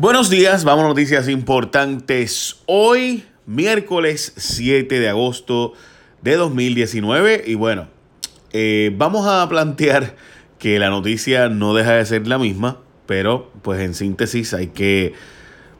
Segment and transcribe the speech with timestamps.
[0.00, 2.56] Buenos días, vamos a noticias importantes.
[2.64, 5.74] Hoy, miércoles 7 de agosto
[6.22, 7.44] de 2019.
[7.46, 7.86] Y bueno,
[8.54, 10.16] eh, vamos a plantear
[10.58, 15.12] que la noticia no deja de ser la misma, pero pues en síntesis hay que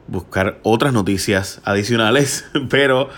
[0.05, 2.45] buscar otras noticias adicionales.
[2.69, 3.09] Pero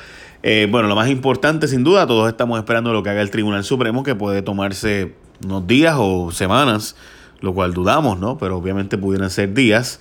[0.42, 3.66] eh, bueno, lo más importante sin duda, todos estamos esperando lo que haga el Tribunal
[3.66, 6.96] Supremo, que puede tomarse unos días o semanas,
[7.42, 8.38] lo cual dudamos, ¿no?
[8.38, 10.00] Pero obviamente pudieran ser días.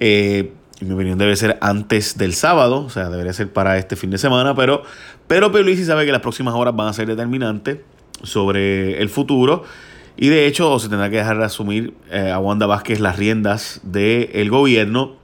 [0.00, 3.96] Eh, en mi opinión debe ser antes del sábado, o sea, debería ser para este
[3.96, 4.82] fin de semana, pero,
[5.26, 7.78] pero Luisi sabe que las próximas horas van a ser determinantes
[8.22, 9.64] sobre el futuro
[10.16, 13.80] y de hecho se tendrá que dejar de asumir eh, a Wanda Vázquez las riendas
[13.82, 15.16] del gobierno.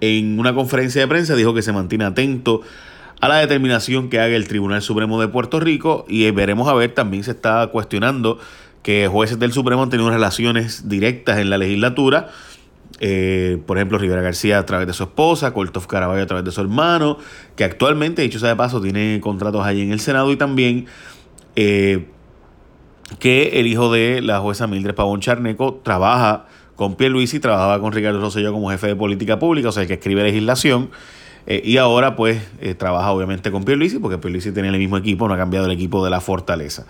[0.00, 2.62] En una conferencia de prensa dijo que se mantiene atento
[3.20, 6.92] a la determinación que haga el Tribunal Supremo de Puerto Rico y veremos a ver,
[6.92, 8.38] también se está cuestionando
[8.82, 12.30] que jueces del Supremo han tenido relaciones directas en la legislatura
[13.00, 16.50] eh, por ejemplo, Rivera García a través de su esposa, Cortof Caraballo a través de
[16.50, 17.18] su hermano,
[17.56, 20.86] que actualmente, dicho sea de paso, tiene contratos allí en el Senado y también
[21.56, 22.06] eh,
[23.18, 28.20] que el hijo de la jueza Mildred Pavón Charneco trabaja con Pierluisi, trabajaba con Ricardo
[28.20, 30.90] Rosselló como jefe de política pública, o sea, el que escribe legislación.
[31.46, 32.40] Eh, y ahora pues
[32.78, 36.04] trabaja obviamente con Pierluisi porque Pierluisi tiene el mismo equipo, no ha cambiado el equipo
[36.04, 36.86] de la Fortaleza.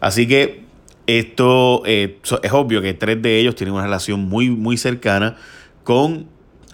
[0.00, 0.69] Así que
[1.18, 5.36] esto eh, es obvio que tres de ellos tienen una relación muy, muy cercana
[5.82, 6.26] con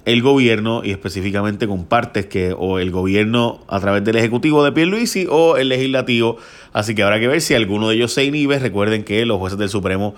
[0.05, 4.73] el gobierno y específicamente con partes que o el gobierno a través del ejecutivo de
[4.73, 6.37] Pierluisi o el legislativo.
[6.73, 8.59] Así que habrá que ver si alguno de ellos se inhibe.
[8.59, 10.15] Recuerden que los jueces del Supremo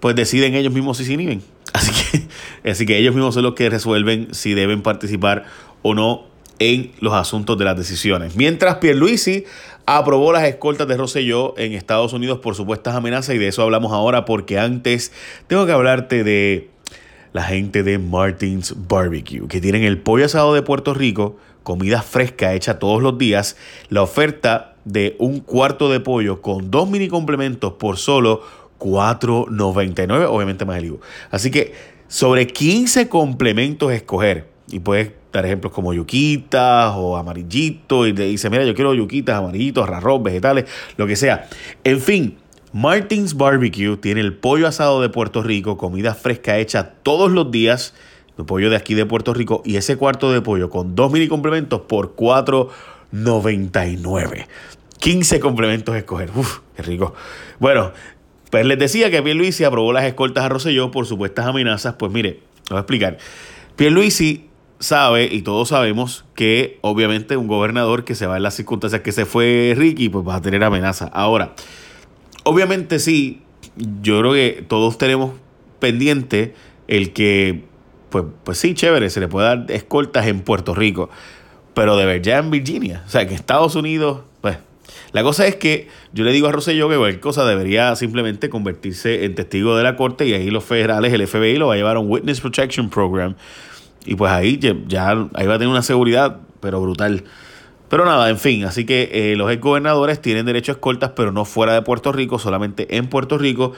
[0.00, 1.42] pues deciden ellos mismos si se inhiben.
[1.72, 5.46] Así que, así que ellos mismos son los que resuelven si deben participar
[5.80, 6.26] o no
[6.58, 8.36] en los asuntos de las decisiones.
[8.36, 9.44] Mientras Pierluisi
[9.86, 13.92] aprobó las escoltas de Rosselló en Estados Unidos por supuestas amenazas y de eso hablamos
[13.92, 15.12] ahora porque antes
[15.46, 16.70] tengo que hablarte de
[17.32, 22.54] la gente de Martins Barbecue, que tienen el pollo asado de Puerto Rico, comida fresca
[22.54, 23.56] hecha todos los días,
[23.88, 28.42] la oferta de un cuarto de pollo con dos mini complementos por solo
[28.78, 30.98] $4.99, obviamente más el IVA.
[31.30, 31.72] Así que
[32.08, 38.50] sobre 15 complementos escoger y puedes dar ejemplos como yuquitas o amarillitos y te dice,
[38.50, 40.66] mira, yo quiero yuquitas, amarillitos, arroz, vegetales,
[40.96, 41.48] lo que sea.
[41.84, 42.36] En fin,
[42.72, 47.94] Martins Barbecue tiene el pollo asado de Puerto Rico, comida fresca hecha todos los días,
[48.38, 51.28] el pollo de aquí de Puerto Rico y ese cuarto de pollo con dos mini
[51.28, 54.46] complementos por 4.99.
[54.98, 56.30] 15 complementos a escoger.
[56.34, 57.14] Uf, qué rico.
[57.58, 57.92] Bueno,
[58.50, 61.94] pues les decía que Pierluisi aprobó las escoltas a Rosselló por supuestas amenazas.
[61.98, 63.18] Pues mire, voy a explicar.
[63.76, 64.48] Pierluisi
[64.82, 69.12] sabe y todos sabemos que obviamente un gobernador que se va en las circunstancias que
[69.12, 71.06] se fue Ricky, pues va a tener amenaza.
[71.06, 71.54] Ahora,
[72.42, 73.42] obviamente sí,
[73.76, 75.34] yo creo que todos tenemos
[75.78, 76.54] pendiente
[76.88, 77.62] el que,
[78.10, 81.10] pues, pues sí, chévere, se le puede dar escoltas en Puerto Rico,
[81.74, 84.58] pero de ver ya en Virginia, o sea, que Estados Unidos, pues...
[85.12, 89.24] La cosa es que yo le digo a Rosselló que cualquier cosa debería simplemente convertirse
[89.24, 91.96] en testigo de la corte y ahí los federales, el FBI, lo va a llevar
[91.96, 93.34] a un Witness Protection Program
[94.04, 94.58] y pues ahí
[94.88, 97.24] ya ahí va a tener una seguridad, pero brutal.
[97.88, 101.30] Pero nada, en fin, así que eh, los ex gobernadores tienen derecho a escoltas, pero
[101.30, 103.72] no fuera de Puerto Rico, solamente en Puerto Rico.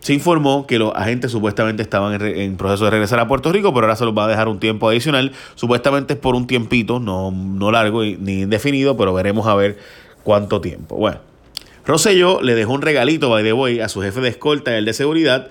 [0.00, 3.86] Se informó que los agentes supuestamente estaban en, proceso de regresar a Puerto Rico, pero
[3.86, 5.32] ahora se los va a dejar un tiempo adicional.
[5.54, 9.76] Supuestamente es por un tiempito, no, no largo ni indefinido, pero veremos a ver
[10.22, 10.96] cuánto tiempo.
[10.96, 11.18] Bueno,
[11.84, 14.84] Rosselló le dejó un regalito, by the way, a su jefe de escolta y el
[14.84, 15.48] de seguridad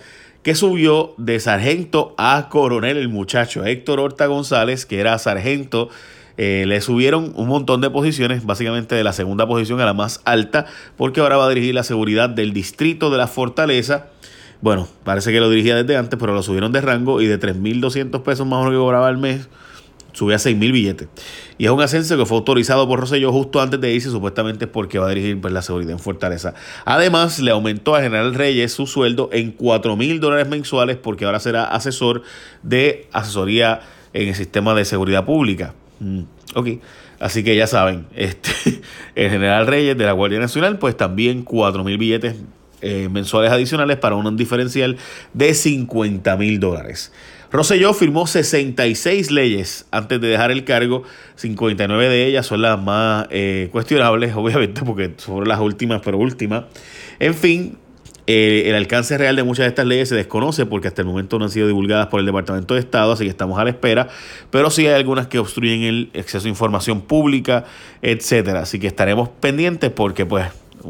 [0.48, 5.90] que subió de sargento a coronel el muchacho Héctor Horta González, que era sargento.
[6.38, 10.22] Eh, le subieron un montón de posiciones, básicamente de la segunda posición a la más
[10.24, 10.66] alta,
[10.96, 14.06] porque ahora va a dirigir la seguridad del distrito de la fortaleza.
[14.62, 18.24] Bueno, parece que lo dirigía desde antes, pero lo subieron de rango y de 3.200
[18.24, 19.50] pesos más o menos que cobraba al mes
[20.14, 21.08] sube a 6 mil billetes.
[21.58, 25.00] Y es un ascenso que fue autorizado por Rosselló justo antes de irse, supuestamente porque
[25.00, 26.54] va a dirigir pues, la seguridad en Fortaleza.
[26.86, 31.40] Además, le aumentó a General Reyes su sueldo en 4 mil dólares mensuales porque ahora
[31.40, 32.24] será asesor
[32.64, 33.82] de asesoría
[34.14, 35.74] en el sistema de seguridad pública.
[36.00, 36.22] Mm,
[36.56, 36.68] ok,
[37.20, 38.52] así que ya saben, este,
[39.16, 42.36] el General Reyes de la Guardia Nacional, pues también 4 mil billetes
[42.82, 44.98] eh, mensuales adicionales para un diferencial
[45.34, 47.12] de 50 mil dólares.
[47.52, 51.04] Rosselló firmó 66 leyes antes de dejar el cargo,
[51.36, 56.66] 59 de ellas son las más eh, cuestionables, obviamente, porque son las últimas, pero últimas.
[57.20, 57.78] En fin,
[58.30, 61.40] eh, el alcance real de muchas de estas leyes se desconoce porque hasta el momento
[61.40, 64.10] no han sido divulgadas por el Departamento de Estado, así que estamos a la espera,
[64.52, 67.64] pero sí hay algunas que obstruyen el acceso a información pública,
[68.02, 68.62] etcétera.
[68.62, 70.48] Así que estaremos pendientes porque, pues,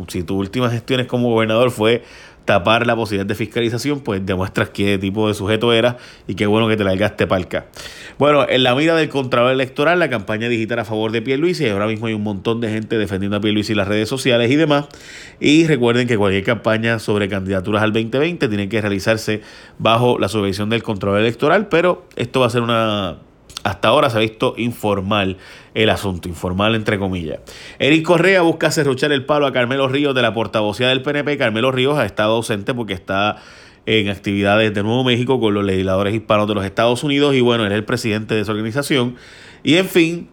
[0.07, 2.03] si tu última gestión como gobernador fue
[2.47, 5.97] tapar la posibilidad de fiscalización, pues demuestras qué tipo de sujeto eras
[6.27, 7.65] y qué bueno que te largaste palca.
[8.17, 11.69] Bueno, en la mira del Contralor Electoral, la campaña digital a favor de Pierluisi, y
[11.69, 14.55] ahora mismo hay un montón de gente defendiendo a Pierluisi en las redes sociales y
[14.55, 14.85] demás.
[15.41, 19.41] Y recuerden que cualquier campaña sobre candidaturas al 2020 tiene que realizarse
[19.77, 23.17] bajo la supervisión del Contralor Electoral, pero esto va a ser una
[23.67, 25.37] hasta ahora se ha visto informal
[25.73, 27.39] el asunto, informal entre comillas.
[27.79, 31.37] Eric Correa busca cerruchar el palo a Carmelo Ríos de la portavocía del PNP.
[31.37, 33.37] Carmelo Ríos ha estado ausente porque está
[33.85, 37.65] en actividades de Nuevo México con los legisladores hispanos de los Estados Unidos y bueno,
[37.65, 39.15] él es el presidente de esa organización.
[39.63, 40.29] Y en fin,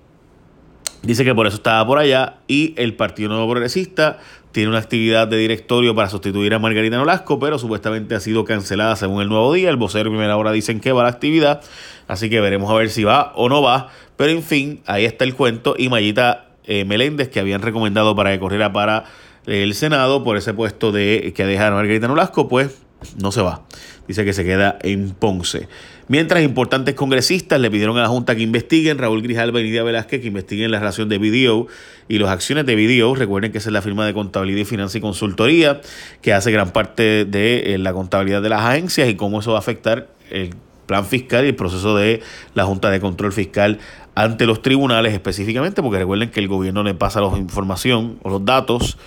[1.05, 4.19] dice que por eso estaba por allá y el Partido Nuevo Progresista
[4.55, 8.95] tiene una actividad de directorio para sustituir a Margarita Nolasco, pero supuestamente ha sido cancelada
[8.95, 9.69] según el nuevo día.
[9.69, 11.61] El vocero primera hora dicen que va a la actividad,
[12.06, 13.89] así que veremos a ver si va o no va.
[14.17, 15.75] Pero en fin, ahí está el cuento.
[15.77, 19.06] Y Mayita eh, Meléndez, que habían recomendado para que corriera para
[19.47, 22.81] el Senado por ese puesto de que deja a Margarita Nolasco, pues
[23.21, 23.62] no se va.
[24.06, 25.69] Dice que se queda en Ponce.
[26.06, 30.21] Mientras importantes congresistas le pidieron a la Junta que investiguen, Raúl Grijalva y Nidia Velázquez,
[30.21, 31.67] que investiguen la relación de BDO
[32.09, 33.15] y las acciones de BDO.
[33.15, 35.81] Recuerden que esa es la firma de contabilidad y finanzas y consultoría
[36.21, 39.56] que hace gran parte de eh, la contabilidad de las agencias y cómo eso va
[39.56, 40.51] a afectar el
[40.87, 42.21] plan fiscal y el proceso de
[42.53, 43.79] la Junta de Control Fiscal
[44.15, 48.45] ante los tribunales específicamente, porque recuerden que el gobierno le pasa la información o los
[48.45, 48.99] datos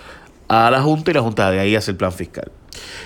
[0.48, 2.52] a la Junta y la Junta de ahí hace el plan fiscal.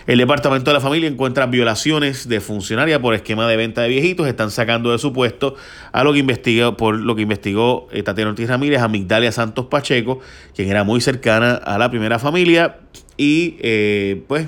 [0.07, 4.27] El Departamento de la Familia encuentra violaciones de funcionaria por esquema de venta de viejitos.
[4.27, 5.55] Están sacando de su puesto
[5.91, 9.67] a lo que investigó, por lo que investigó eh, Tatiana Ortiz Ramírez a Migdalia Santos
[9.67, 10.19] Pacheco,
[10.55, 12.79] quien era muy cercana a la primera familia
[13.17, 14.47] y eh, pues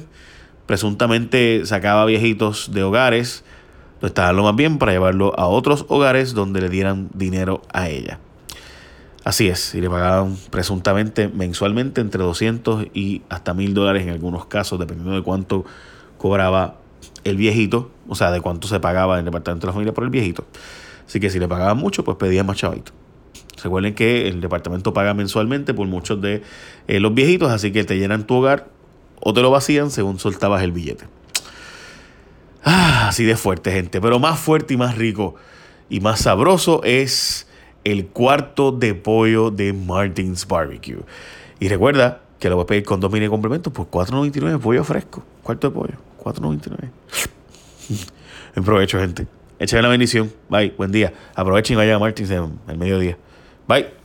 [0.66, 3.44] presuntamente sacaba viejitos de hogares,
[4.02, 7.90] no estaban lo más bien para llevarlo a otros hogares donde le dieran dinero a
[7.90, 8.20] ella.
[9.24, 14.46] Así es, y le pagaban presuntamente mensualmente entre 200 y hasta 1000 dólares en algunos
[14.48, 15.64] casos, dependiendo de cuánto
[16.18, 16.76] cobraba
[17.24, 20.04] el viejito, o sea, de cuánto se pagaba en el departamento de la familia por
[20.04, 20.46] el viejito.
[21.08, 22.92] Así que si le pagaban mucho, pues pedían más chavito.
[23.64, 26.44] Recuerden que el departamento paga mensualmente por muchos de
[26.88, 28.68] eh, los viejitos, así que te llenan tu hogar
[29.22, 31.06] o te lo vacían según soltabas el billete.
[32.66, 34.02] Ah, así de fuerte, gente.
[34.02, 35.36] Pero más fuerte y más rico
[35.90, 37.48] y más sabroso es
[37.84, 41.04] el cuarto de pollo de Martins Barbecue.
[41.60, 45.24] Y recuerda que lo voy a pedir con dos mini complementos por 4.99 pollo fresco.
[45.42, 46.90] Cuarto de pollo, 4.99.
[48.56, 49.28] en provecho, gente.
[49.60, 50.32] Echen la bendición.
[50.50, 50.74] Bye.
[50.78, 51.14] Buen día.
[51.36, 53.18] Aprovechen y vayan a Martins en el mediodía.
[53.68, 54.03] Bye.